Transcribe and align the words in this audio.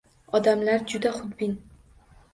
Odamlar 0.39 0.87
juda 0.93 1.13
hudbin 1.21 1.55